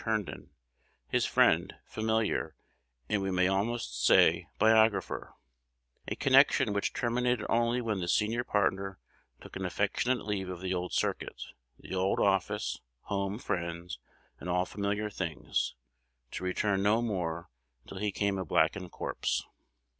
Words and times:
Herndon, 0.03 0.49
his 1.09 1.27
friend, 1.27 1.75
familiar, 1.85 2.55
and, 3.07 3.21
we 3.21 3.29
may 3.29 3.47
almost 3.47 4.03
say, 4.03 4.47
biographer, 4.57 5.35
a 6.07 6.15
connection 6.15 6.73
which 6.73 6.91
terminated 6.91 7.45
only 7.49 7.81
when 7.81 7.99
the 7.99 8.07
senior 8.07 8.43
partner 8.43 8.97
took 9.41 9.55
an 9.55 9.63
affectionate 9.63 10.25
leave 10.25 10.49
of 10.49 10.59
the 10.59 10.73
old 10.73 10.91
circuit, 10.91 11.43
the 11.79 11.93
old 11.93 12.19
office, 12.19 12.79
home, 13.01 13.37
friends, 13.37 13.99
and 14.39 14.49
all 14.49 14.65
familiar 14.65 15.07
things, 15.11 15.75
to 16.31 16.43
return 16.43 16.81
no 16.81 17.03
more 17.03 17.51
until 17.83 17.99
he 17.99 18.11
came 18.11 18.39
a 18.39 18.43
blackened 18.43 18.91
corpse. 18.91 19.45